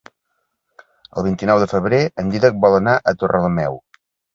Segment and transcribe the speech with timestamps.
[1.19, 3.85] El vint-i-nou de febrer en Dídac vol anar a Torrelameu.